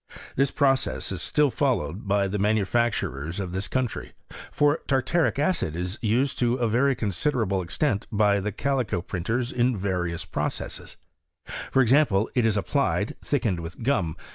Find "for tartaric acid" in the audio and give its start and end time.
4.51-5.75